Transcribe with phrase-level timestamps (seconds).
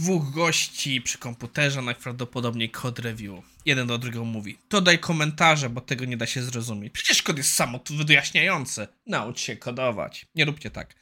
[0.00, 3.44] dwóch gości przy komputerze, najprawdopodobniej kod review.
[3.64, 6.92] Jeden do drugiego mówi, to daj komentarze, bo tego nie da się zrozumieć.
[6.92, 8.88] Przecież kod jest samo wyjaśniający.
[9.06, 10.26] Naucz się kodować.
[10.34, 10.94] Nie róbcie tak.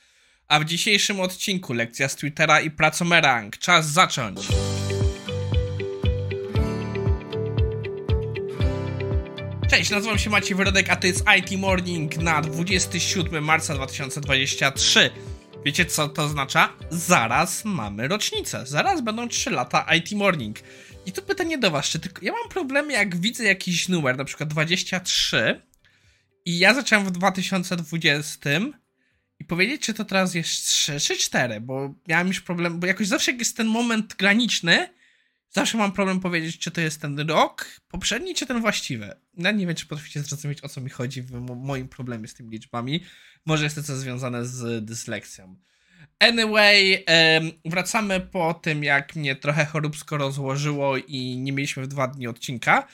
[0.48, 3.58] A w dzisiejszym odcinku lekcja z Twittera i pracomerang.
[3.58, 4.40] Czas zacząć.
[9.70, 15.10] Cześć, nazywam się Maciej Wyrodek, a to jest IT Morning na 27 marca 2023.
[15.64, 16.72] Wiecie co to oznacza?
[16.90, 18.66] Zaraz mamy rocznicę.
[18.66, 20.58] Zaraz będą 3 lata IT Morning.
[21.06, 22.24] I tu pytanie do was, czy tylko...
[22.24, 25.62] Ja mam problemy jak widzę jakiś numer, na przykład 23
[26.44, 28.50] i ja zacząłem w 2020
[29.40, 33.06] i powiedzieć, czy to teraz jest 3 czy 4, bo miałem już problem, bo jakoś
[33.06, 34.88] zawsze jest ten moment graniczny,
[35.54, 39.14] zawsze mam problem powiedzieć, czy to jest ten rok poprzedni, czy ten właściwy.
[39.34, 42.50] Ja nie wiem, czy potraficie zrozumieć, o co mi chodzi w moim problemie z tymi
[42.50, 43.00] liczbami.
[43.46, 45.56] Może jest to coś związane z dyslekcją.
[46.18, 47.04] Anyway,
[47.64, 52.86] wracamy po tym, jak mnie trochę choróbsko rozłożyło i nie mieliśmy w dwa dni odcinka.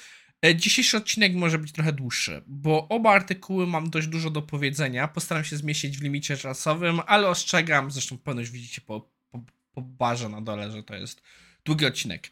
[0.44, 5.08] E, dzisiejszy odcinek może być trochę dłuższy, bo oba artykuły mam dość dużo do powiedzenia.
[5.08, 10.28] Postaram się zmieścić w limicie czasowym, ale ostrzegam, zresztą ponoć widzicie po, po, po barze
[10.28, 11.22] na dole, że to jest
[11.64, 12.30] długi odcinek.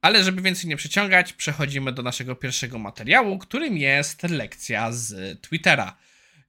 [0.00, 5.96] Ale żeby więcej nie przeciągać, przechodzimy do naszego pierwszego materiału, którym jest lekcja z Twittera.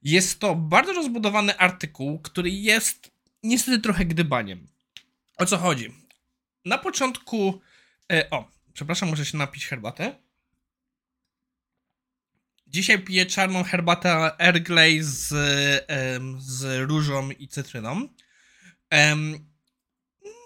[0.02, 3.10] Jest to bardzo rozbudowany artykuł, który jest
[3.42, 4.68] niestety trochę gdybaniem.
[5.36, 5.94] O co chodzi?
[6.64, 7.60] Na początku.
[8.12, 10.14] E, o, przepraszam, muszę się napić herbatę.
[12.66, 15.28] Dzisiaj piję czarną herbatę Earl Grey z,
[16.38, 18.08] z różą i cytryną.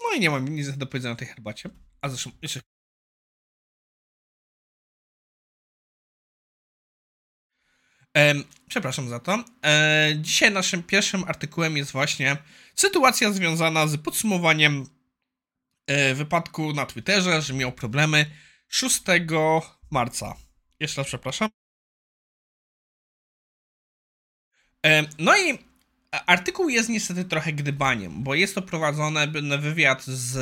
[0.09, 1.69] No i nie mam nic do powiedzenia o tej herbacie.
[2.01, 2.61] A zresztą jeszcze
[8.69, 9.43] przepraszam za to.
[9.65, 12.37] E, dzisiaj naszym pierwszym artykułem jest właśnie
[12.75, 14.85] sytuacja związana z podsumowaniem
[15.87, 18.25] e, wypadku na Twitterze, że miał problemy
[18.67, 19.01] 6
[19.91, 20.35] marca.
[20.79, 21.49] Jeszcze raz przepraszam.
[25.19, 25.74] no i
[26.25, 29.27] artykuł jest niestety trochę gdybaniem, bo jest to prowadzone
[29.59, 30.37] wywiad z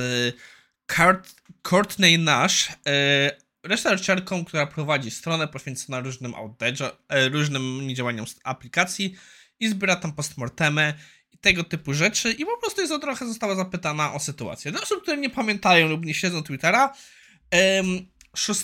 [1.62, 3.32] Courtney Nash, e,
[3.64, 9.16] researcherką, która prowadzi stronę poświęconą różnym outage, e, różnym niedziałaniom aplikacji
[9.60, 10.94] i zbiera tam postmortemy
[11.32, 14.72] i tego typu rzeczy i po prostu jest o trochę została zapytana o sytuację.
[14.72, 16.94] Dla osób, które nie pamiętają lub nie śledzą Twittera,
[18.36, 18.62] 6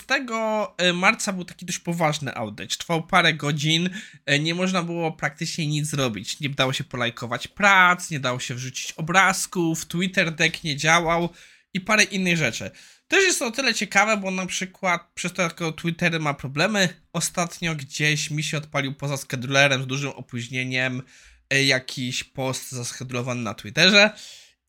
[0.78, 2.76] e, marca był taki dość poważny outage.
[2.76, 3.90] Trwał parę godzin,
[4.26, 6.40] e, nie można było praktycznie nic zrobić.
[6.40, 11.28] Nie dało się polajkować prac, nie dało się wrzucić obrazków, Twitter deck nie działał
[11.74, 12.70] i parę innych rzeczy.
[13.08, 16.88] Też jest to o tyle ciekawe, bo na przykład przez to, jak Twitter ma problemy,
[17.12, 21.02] ostatnio gdzieś mi się odpalił poza schedulerem z dużym opóźnieniem
[21.50, 24.10] e, jakiś post zaskedulowany na Twitterze.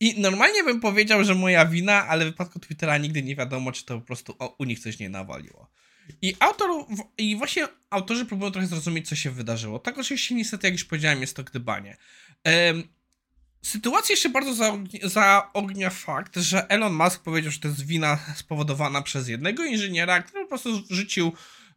[0.02, 3.84] I normalnie bym powiedział, że moja wina, ale w wypadku Twittera nigdy nie wiadomo, czy
[3.84, 5.70] to po prostu u nich coś nie nawaliło.
[6.22, 6.70] I autor,
[7.18, 9.78] i właśnie autorzy próbują trochę zrozumieć, co się wydarzyło.
[9.78, 11.96] Tak oczywiście niestety, jak już powiedziałem, jest to gdybanie.
[13.62, 14.54] Sytuację jeszcze bardzo
[15.04, 20.42] zaognia fakt, że Elon Musk powiedział, że to jest wina spowodowana przez jednego inżyniera, który
[20.42, 21.32] po prostu rzucił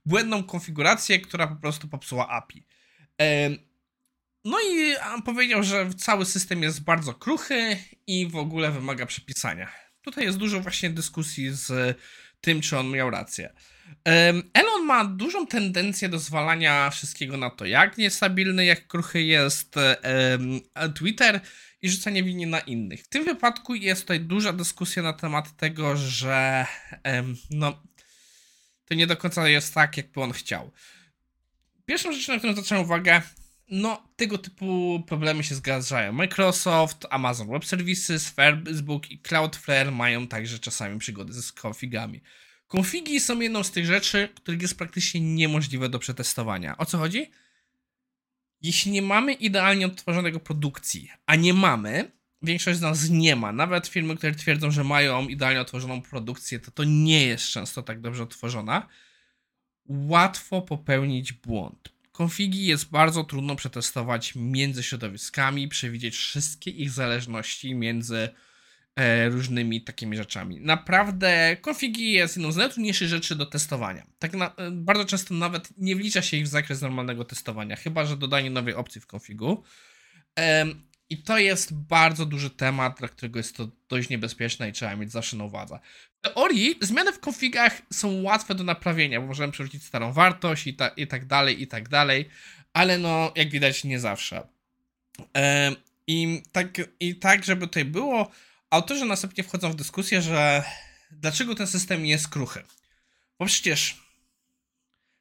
[0.06, 2.66] błędną konfigurację, która po prostu popsuła API.
[4.46, 4.96] No i
[5.26, 9.72] powiedział, że cały system jest bardzo kruchy i w ogóle wymaga przepisania.
[10.02, 11.98] Tutaj jest dużo właśnie dyskusji z
[12.42, 13.54] tym, czy on miał rację.
[14.54, 19.76] Elon ma dużą tendencję do zwalania wszystkiego na to, jak niestabilny, jak kruchy jest
[20.96, 21.42] Twitter
[21.82, 23.04] i rzucanie winy na innych.
[23.04, 26.66] W tym wypadku jest tutaj duża dyskusja na temat tego, że
[27.50, 27.84] no,
[28.86, 30.72] to nie do końca jest tak, jakby on chciał.
[31.86, 33.22] Pierwszą rzeczą, na którą zwracam uwagę,
[33.70, 36.14] no, tego typu problemy się zgadzają.
[36.14, 42.22] Microsoft, Amazon Web Services, Facebook i Cloudflare mają także czasami przygody z konfigami.
[42.68, 46.78] Konfigi są jedną z tych rzeczy, których jest praktycznie niemożliwe do przetestowania.
[46.78, 47.32] O co chodzi?
[48.62, 52.12] Jeśli nie mamy idealnie odtworzonego produkcji, a nie mamy,
[52.42, 56.72] większość z nas nie ma, nawet firmy, które twierdzą, że mają idealnie otworzoną produkcję, to
[56.72, 58.88] to nie jest często tak dobrze odtworzona,
[59.86, 61.95] łatwo popełnić błąd.
[62.18, 68.30] Konfigi jest bardzo trudno przetestować między środowiskami, przewidzieć wszystkie ich zależności między
[68.96, 70.62] E, różnymi takimi rzeczami.
[70.62, 74.08] Naprawdę konfigi jest jedną z najtrudniejszych rzeczy do testowania.
[74.20, 78.06] Tak na, e, bardzo często nawet nie wlicza się ich w zakres normalnego testowania, chyba
[78.06, 79.64] że dodanie nowej opcji w konfigu.
[81.10, 85.12] I to jest bardzo duży temat, dla którego jest to dość niebezpieczne i trzeba mieć
[85.12, 85.80] zawsze na uwadze.
[86.18, 90.74] W teorii zmiany w konfigach są łatwe do naprawienia, bo możemy przerzucić starą wartość i,
[90.74, 92.30] ta, i tak dalej, i tak dalej,
[92.74, 94.48] ale no, jak widać, nie zawsze.
[96.08, 96.68] I tak,
[97.00, 98.32] I tak, żeby tutaj było,
[98.70, 100.64] autorzy następnie wchodzą w dyskusję, że
[101.12, 102.64] dlaczego ten system jest kruchy.
[103.40, 104.05] Bo przecież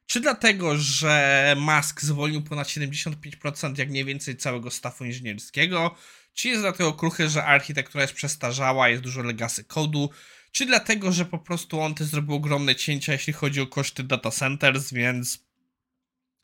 [0.05, 5.95] czy dlatego, że Musk zwolnił ponad 75% jak mniej więcej całego stafu inżynierskiego,
[6.33, 10.09] czy jest dlatego kruchy, że architektura jest przestarzała, jest dużo legacy kodu,
[10.51, 14.31] czy dlatego, że po prostu on też zrobił ogromne cięcia, jeśli chodzi o koszty data
[14.31, 15.45] centers, więc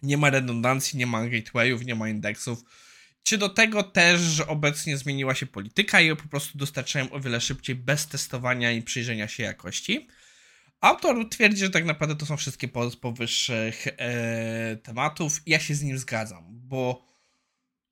[0.01, 2.63] nie ma redundancji, nie ma gatewayów, nie ma indeksów.
[3.23, 7.41] Czy do tego też, że obecnie zmieniła się polityka i po prostu dostarczają o wiele
[7.41, 10.07] szybciej bez testowania i przyjrzenia się jakości.
[10.81, 12.67] Autor twierdzi, że tak naprawdę to są wszystkie
[13.01, 15.41] powyższych e, tematów.
[15.45, 17.05] Ja się z nim zgadzam, bo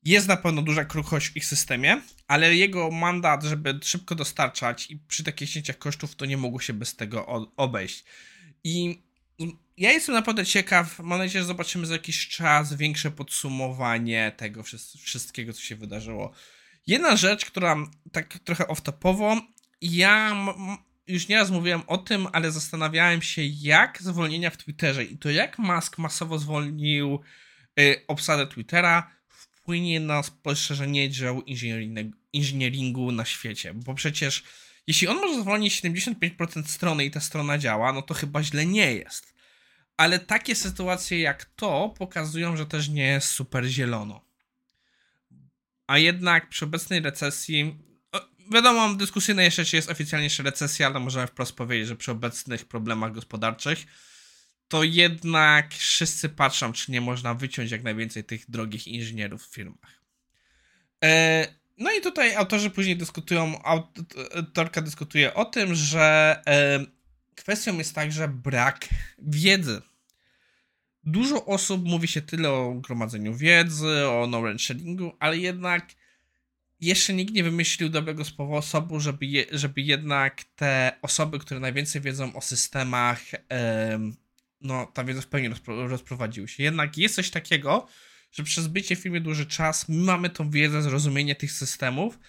[0.04, 4.98] jest na pewno duża kruchość w ich systemie, ale jego mandat, żeby szybko dostarczać i
[4.98, 7.26] przy takich cięciach kosztów, to nie mogło się bez tego
[7.58, 8.04] obejść.
[8.64, 9.04] I
[9.78, 11.00] ja jestem naprawdę ciekaw.
[11.00, 14.64] Mam nadzieję, że zobaczymy za jakiś czas większe podsumowanie tego
[15.04, 16.32] wszystkiego, co się wydarzyło.
[16.88, 17.76] Jedna rzecz, która
[18.12, 19.42] tak trochę off-topowo,
[19.82, 20.36] ja
[21.10, 25.58] już nieraz mówiłem o tym, ale zastanawiałem się, jak zwolnienia w Twitterze i to jak
[25.58, 27.20] Musk masowo zwolnił
[27.80, 31.44] y, obsadę Twittera wpłynie na poszerzenie działu
[32.34, 33.74] inżynieringu na świecie.
[33.74, 34.44] Bo przecież
[34.88, 38.94] jeśli on może zwolnić 75% strony i ta strona działa, no to chyba źle nie
[38.94, 39.34] jest.
[39.98, 44.26] Ale takie sytuacje jak to pokazują, że też nie jest super zielono.
[45.88, 47.89] A jednak przy obecnej recesji
[48.50, 52.66] wiadomo, dyskusyjne jeszcze, czy jest oficjalnie jeszcze recesja, ale możemy wprost powiedzieć, że przy obecnych
[52.66, 53.86] problemach gospodarczych
[54.70, 60.02] to jednak wszyscy patrzą, czy nie można wyciąć jak najwięcej tych drogich inżynierów w firmach.
[61.04, 61.48] E,
[61.78, 66.86] no i tutaj autorzy później dyskutują, autorka dyskutuje o tym, że e,
[67.36, 69.82] kwestią jest także brak wiedzy.
[71.04, 75.86] Dużo osób mówi się tyle o gromadzeniu wiedzy, o knowledge sharingu, ale jednak
[76.82, 82.36] jeszcze nikt nie wymyślił dobrego sposobu, żeby, je, żeby jednak te osoby, które najwięcej wiedzą
[82.36, 83.22] o systemach,
[84.62, 86.64] no ta wiedza w pełni rozpro, rozprowadziły się.
[86.64, 87.88] Jednak jest coś takiego,
[88.32, 92.20] że przez bycie w firmie dłuży czas, my mamy tą wiedzę, zrozumienie tych systemów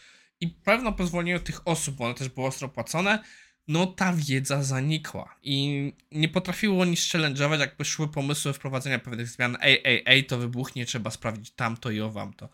[0.41, 3.25] i pewno po zwolnieniu tych osób, bo one też były ostro płacone,
[3.69, 9.57] no ta wiedza zanikła i nie potrafiło nic challenge'ować, jakby szły pomysły wprowadzenia pewnych zmian,
[9.61, 12.49] ej, ej, ej, to wybuchnie, trzeba sprawdzić tamto i owam to.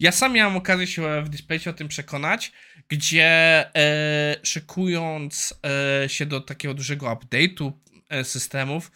[0.00, 2.52] Ja sam miałem okazję się w Displaycie o tym przekonać,
[2.88, 3.26] gdzie
[3.76, 5.54] e, szykując
[6.04, 7.72] e, się do takiego dużego update'u
[8.08, 8.90] e, systemów,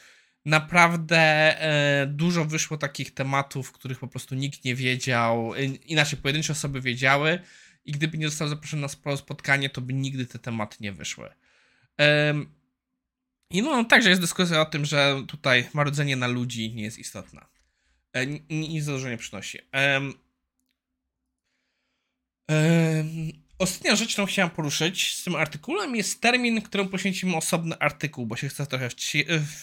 [0.45, 1.19] naprawdę
[1.63, 6.81] e, dużo wyszło takich tematów, których po prostu nikt nie wiedział, e, inaczej pojedyncze osoby
[6.81, 7.39] wiedziały
[7.85, 11.29] i gdyby nie został zaproszony na spotkanie, to by nigdy te tematy nie wyszły.
[13.51, 17.45] I no, także jest dyskusja o tym, że tutaj marudzenie na ludzi nie jest istotne.
[18.13, 19.59] E, nic za nie przynosi.
[23.59, 28.37] Ostatnia rzecz, którą chciałem poruszyć z tym artykułem jest termin, któremu poświęcimy osobny artykuł, bo
[28.37, 28.89] się chcę trochę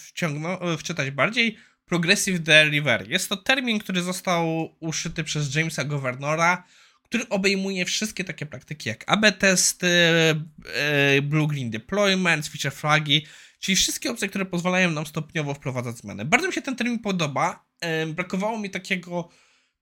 [0.07, 1.57] wciągnąć, wczytać bardziej.
[1.85, 3.05] Progressive Delivery.
[3.09, 6.63] Jest to termin, który został uszyty przez Jamesa Governora,
[7.03, 13.25] który obejmuje wszystkie takie praktyki jak AB testy, e, blue green deployment, feature flagi,
[13.59, 16.25] czyli wszystkie opcje, które pozwalają nam stopniowo wprowadzać zmiany.
[16.25, 17.65] Bardzo mi się ten termin podoba.
[18.07, 19.29] Brakowało mi takiego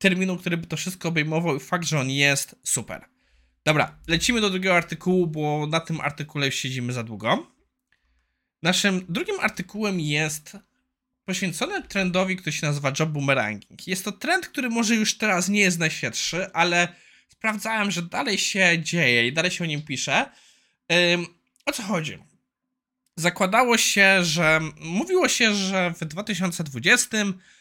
[0.04, 3.06] terminu, który by to wszystko obejmował i fakt, że on jest super.
[3.66, 7.52] Dobra, lecimy do drugiego artykułu, bo na tym artykule siedzimy za długo.
[8.64, 10.57] Naszym drugim artykułem jest
[11.26, 13.88] poświęcony trendowi, który się nazywa Job Boomeranging.
[13.88, 16.95] Jest to trend, który może już teraz nie jest najświeższy, ale
[17.30, 20.30] sprawdzałem, że dalej się dzieje i dalej się o nim pisze.
[21.66, 22.18] O co chodzi?
[23.16, 27.53] Zakładało się, że mówiło się, że w 2020 w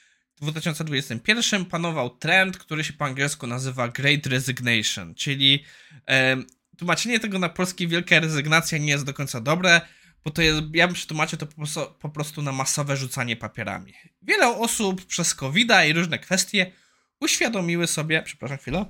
[0.46, 5.64] 2021 panował trend, który się po angielsku nazywa Great Resignation, czyli
[6.08, 6.36] e,
[6.78, 9.80] tłumaczenie tego na polski wielka rezygnacja nie jest do końca dobre,
[10.24, 13.94] bo to jest, ja bym przetłumaczył to po, po prostu na masowe rzucanie papierami.
[14.22, 16.72] Wiele osób przez covid i różne kwestie
[17.20, 18.86] uświadomiły sobie, przepraszam chwilę,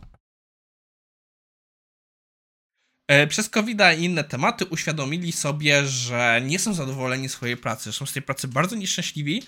[3.09, 8.07] e, przez covid i inne tematy uświadomili sobie, że nie są zadowoleni swojej pracy, są
[8.07, 9.43] z tej pracy bardzo nieszczęśliwi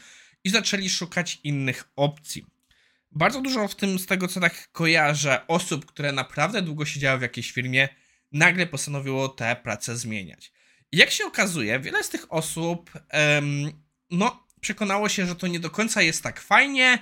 [0.45, 2.47] i zaczęli szukać innych opcji.
[3.13, 7.23] Bardzo dużo w tym, z tego co tak kojarzę, osób, które naprawdę długo siedziały w
[7.23, 7.89] jakiejś firmie,
[8.33, 10.53] nagle postanowiło tę pracę zmieniać.
[10.93, 13.73] I jak się okazuje, wiele z tych osób, um,
[14.11, 16.99] no, przekonało się, że to nie do końca jest tak fajnie,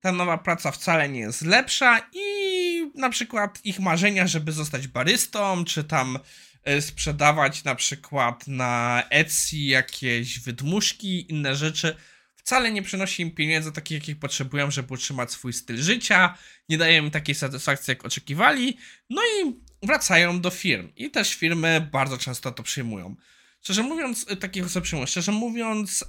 [0.00, 5.64] ta nowa praca wcale nie jest lepsza i na przykład ich marzenia, żeby zostać barystą,
[5.64, 6.18] czy tam
[6.64, 11.96] e, sprzedawać na przykład na Etsy jakieś wydmuszki, inne rzeczy,
[12.44, 16.98] wcale nie przynosi im pieniędzy takich, jakich potrzebują, żeby utrzymać swój styl życia, nie daje
[16.98, 18.78] im takiej satysfakcji, jak oczekiwali,
[19.10, 20.92] no i wracają do firm.
[20.96, 23.16] I też firmy bardzo często to przyjmują.
[23.62, 25.06] Szczerze mówiąc, y, takich osób przyjmują.
[25.06, 26.00] Szczerze mówiąc,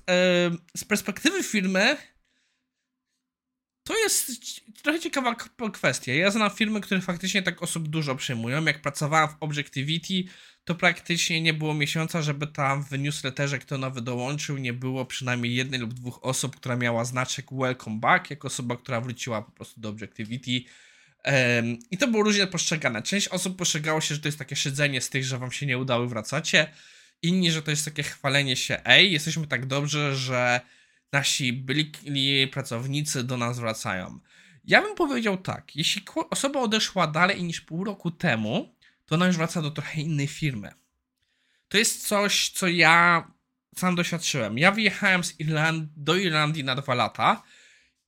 [0.51, 1.97] yy, z perspektywy firmy,
[3.83, 4.31] to jest
[4.83, 5.35] trochę ciekawa
[5.73, 6.13] kwestia.
[6.13, 8.65] Ja znam firmy, które faktycznie tak osób dużo przyjmują.
[8.65, 10.23] Jak pracowałem w Objectivity,
[10.65, 15.55] to praktycznie nie było miesiąca, żeby tam w newsletterze, kto nowy dołączył, nie było przynajmniej
[15.55, 19.81] jednej lub dwóch osób, która miała znaczek Welcome Back, jako osoba, która wróciła po prostu
[19.81, 20.69] do Objectivity.
[21.25, 23.01] Um, I to było różnie postrzegane.
[23.01, 25.77] Część osób postrzegało się, że to jest takie szydzenie z tych, że wam się nie
[25.77, 26.73] udało wracacie.
[27.21, 30.61] Inni, że to jest takie chwalenie się, ej, jesteśmy tak dobrze, że
[31.13, 31.91] nasi byli
[32.51, 34.19] pracownicy do nas wracają.
[34.65, 39.37] Ja bym powiedział tak, jeśli osoba odeszła dalej niż pół roku temu, to ona już
[39.37, 40.71] wraca do trochę innej firmy.
[41.67, 43.27] To jest coś, co ja
[43.75, 44.57] sam doświadczyłem.
[44.57, 47.43] Ja wyjechałem z Irlandii do Irlandii na dwa lata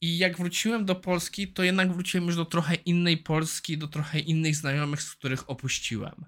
[0.01, 4.19] i jak wróciłem do Polski, to jednak wróciłem już do trochę innej Polski, do trochę
[4.19, 6.25] innych znajomych, z których opuściłem.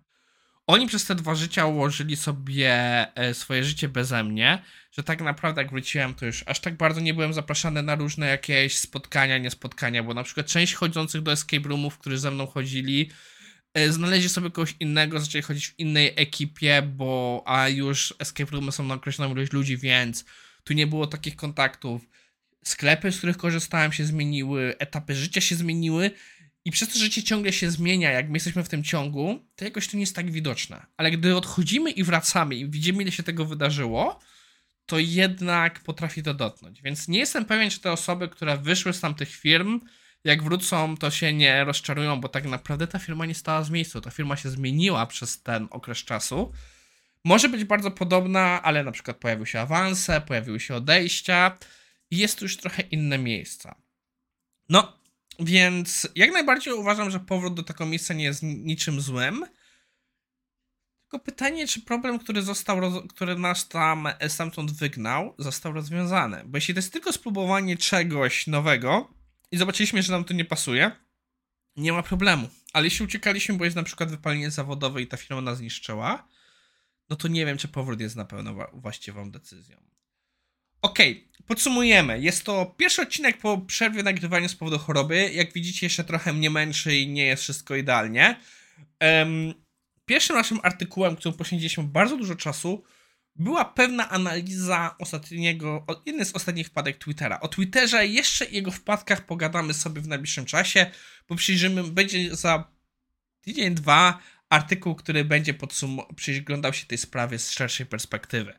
[0.67, 2.71] Oni przez te dwa życia ułożyli sobie
[3.15, 7.01] e, swoje życie beze mnie, że tak naprawdę jak wróciłem, to już aż tak bardzo
[7.01, 11.69] nie byłem zapraszany na różne jakieś spotkania, niespotkania, bo na przykład część chodzących do escape
[11.69, 13.09] roomów, którzy ze mną chodzili,
[13.77, 18.71] E, znaleźli sobie kogoś innego, zaczęli chodzić w innej ekipie, bo a już escape roomy
[18.71, 20.25] są na określoną ilość ludzi, więc
[20.63, 22.01] tu nie było takich kontaktów.
[22.63, 26.12] Sklepy, z których korzystałem się zmieniły, etapy życia się zmieniły
[26.67, 29.65] i przez to, że życie ciągle się zmienia, jak my jesteśmy w tym ciągu, to
[29.65, 30.86] jakoś to nie jest tak widoczne.
[30.97, 34.19] Ale gdy odchodzimy i wracamy i widzimy, ile się tego wydarzyło,
[34.86, 36.81] to jednak potrafi to dotknąć.
[36.81, 39.79] Więc nie jestem pewien, czy te osoby, które wyszły z tamtych firm,
[40.24, 44.01] jak wrócą, to się nie rozczarują, bo tak naprawdę ta firma nie stała z miejscu.
[44.01, 46.51] Ta firma się zmieniła przez ten okres czasu.
[47.24, 51.57] Może być bardzo podobna, ale na przykład pojawiły się awanse, pojawiły się odejścia
[52.12, 53.75] i jest już trochę inne miejsca.
[54.69, 54.96] No,
[55.39, 59.46] więc jak najbardziej uważam, że powrót do takiego miejsca nie jest niczym złym.
[61.01, 66.44] Tylko pytanie, czy problem, który został, który nas tam stamtąd wygnał, został rozwiązany.
[66.46, 69.17] Bo jeśli to jest tylko spróbowanie czegoś nowego,
[69.51, 70.91] i zobaczyliśmy, że nam to nie pasuje,
[71.75, 72.50] nie ma problemu.
[72.74, 76.27] Ale jeśli uciekaliśmy, bo jest na przykład wypalenie zawodowe i ta firma nas zniszczyła,
[77.10, 79.96] no to nie wiem, czy powrót jest na pewno właściwą decyzją.
[80.81, 82.22] Okej, okay, podsumujemy.
[82.22, 85.31] Jest to pierwszy odcinek po przerwie nagrywania z powodu choroby.
[85.34, 88.39] Jak widzicie, jeszcze trochę mnie męczy i nie jest wszystko idealnie.
[89.01, 89.53] Um,
[90.05, 92.84] pierwszym naszym artykułem, którym poświęciliśmy bardzo dużo czasu,
[93.36, 97.39] była pewna analiza ostatniego, jednej z ostatnich wpadek Twittera.
[97.39, 100.91] O Twitterze jeszcze i jego wpadkach pogadamy sobie w najbliższym czasie,
[101.29, 102.72] bo przyjrzymy, będzie za
[103.41, 104.19] tydzień, dwa
[104.50, 108.53] artykuł, który będzie podsum- przyglądał się tej sprawie z szerszej perspektywy.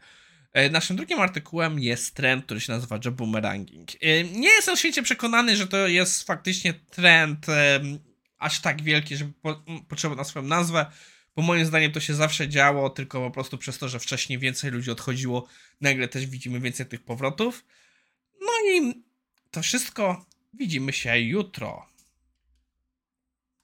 [0.58, 3.90] E, naszym drugim artykułem jest trend, który się nazywa job boomeranging.
[4.00, 7.46] E, nie jestem świecie przekonany, że to jest faktycznie trend
[8.38, 10.86] aż tak wielki, żeby po, potrzebował na swoją nazwę
[11.38, 14.70] bo moim zdaniem to się zawsze działo, tylko po prostu przez to, że wcześniej więcej
[14.70, 15.48] ludzi odchodziło,
[15.80, 17.64] nagle też widzimy więcej tych powrotów.
[18.40, 19.02] No i
[19.50, 21.86] to wszystko widzimy się jutro.